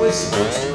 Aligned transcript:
Boys 0.00 0.69